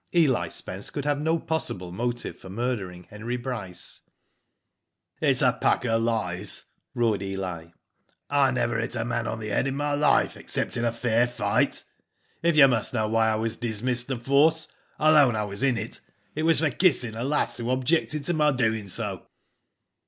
[0.15, 4.01] Eli Spence could have no possible motive for murdering Henry Bryce.
[5.21, 5.27] •Digitized byGoogk OLD WIDE AWAKE.
[5.27, 6.63] 87 It's a pack of lies/*
[6.95, 7.65] roared Eli,
[8.27, 11.83] "I never hit a man on the head in my life except in fair fight.
[12.41, 15.77] If you must know why 1 was dismissed the force,— I'll own I was in
[15.77, 15.99] it—
[16.35, 19.27] it was for kissing a lass who objected to my doing so."